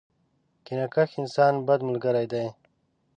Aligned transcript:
کینه 0.65 0.87
کښ 0.93 1.09
انسان، 1.21 1.53
بد 1.67 1.79
ملګری 1.89 2.25
دی. 2.31 2.45